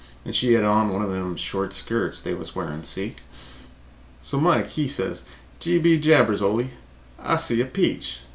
And 0.25 0.33
she 0.35 0.53
had 0.53 0.63
on 0.63 0.89
one 0.91 1.03
of 1.03 1.11
them 1.11 1.35
short 1.35 1.73
skirts 1.73 2.23
they 2.23 2.33
was 2.33 2.55
wearing, 2.55 2.81
see? 2.81 3.17
So 4.19 4.39
Mike 4.39 4.69
he 4.69 4.87
says 4.87 5.25
'Gee 5.59 5.77
be 5.77 5.99
jabbers, 5.99 6.41
Ole, 6.41 6.71
I 7.19 7.37
see 7.37 7.61
a 7.61 7.67
peach.' 7.67 8.17